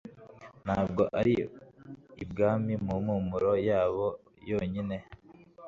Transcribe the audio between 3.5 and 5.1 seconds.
yabo yonyine